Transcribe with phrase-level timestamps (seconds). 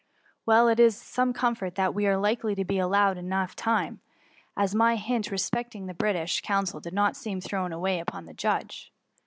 [0.01, 0.03] ^^^
[0.47, 3.99] Well, it is some comfort that we are likely tx> be allowed time enough,
[4.57, 8.33] as my hint respect ing the British consul did not seem thrown away upon the
[8.33, 8.91] judge.